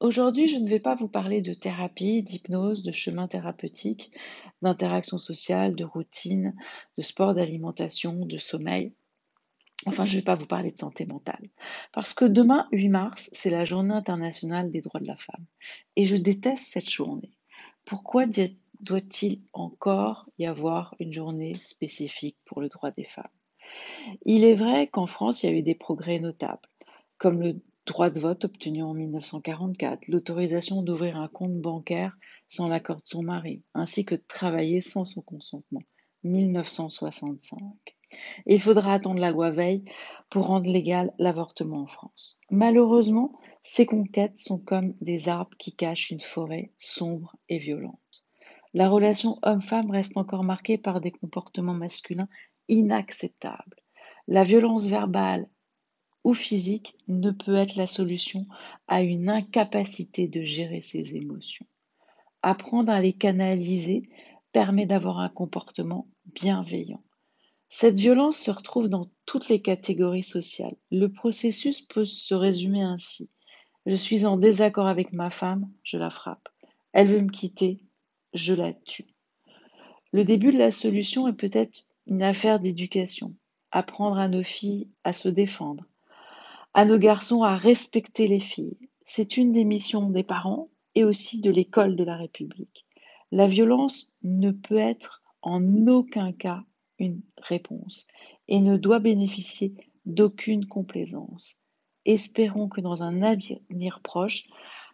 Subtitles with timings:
[0.00, 4.10] Aujourd'hui, je ne vais pas vous parler de thérapie, d'hypnose, de chemin thérapeutique,
[4.62, 6.56] d'interaction sociale, de routine,
[6.96, 8.94] de sport, d'alimentation, de sommeil.
[9.84, 11.50] Enfin, je ne vais pas vous parler de santé mentale.
[11.92, 15.44] Parce que demain, 8 mars, c'est la journée internationale des droits de la femme.
[15.96, 17.36] Et je déteste cette journée.
[17.84, 18.24] Pourquoi
[18.80, 23.28] doit-il encore y avoir une journée spécifique pour le droit des femmes?
[24.24, 26.68] Il est vrai qu'en France, il y a eu des progrès notables,
[27.18, 27.60] comme le
[27.90, 33.22] droit de vote obtenu en 1944, l'autorisation d'ouvrir un compte bancaire sans l'accord de son
[33.22, 35.82] mari, ainsi que de travailler sans son consentement,
[36.22, 37.60] 1965.
[38.46, 39.84] il faudra attendre la loi Veil
[40.28, 42.38] pour rendre légal l'avortement en France.
[42.50, 47.98] Malheureusement, ces conquêtes sont comme des arbres qui cachent une forêt sombre et violente.
[48.72, 52.28] La relation homme-femme reste encore marquée par des comportements masculins
[52.68, 53.82] inacceptables.
[54.28, 55.48] La violence verbale
[56.24, 58.46] ou physique ne peut être la solution
[58.88, 61.66] à une incapacité de gérer ses émotions.
[62.42, 64.08] Apprendre à les canaliser
[64.52, 67.02] permet d'avoir un comportement bienveillant.
[67.68, 70.76] Cette violence se retrouve dans toutes les catégories sociales.
[70.90, 73.30] Le processus peut se résumer ainsi.
[73.86, 76.48] Je suis en désaccord avec ma femme, je la frappe.
[76.92, 77.80] Elle veut me quitter,
[78.34, 79.14] je la tue.
[80.12, 83.36] Le début de la solution est peut-être une affaire d'éducation.
[83.70, 85.84] Apprendre à nos filles à se défendre,
[86.74, 88.78] à nos garçons à respecter les filles.
[89.04, 92.86] C'est une des missions des parents et aussi de l'école de la République.
[93.32, 96.62] La violence ne peut être en aucun cas
[96.98, 98.06] une réponse
[98.48, 101.56] et ne doit bénéficier d'aucune complaisance.
[102.04, 104.44] Espérons que dans un avenir proche,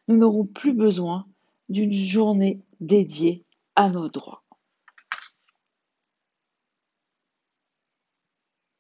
[0.09, 1.27] nous n'aurons plus besoin
[1.69, 4.46] d'une journée dédiée à nos droits.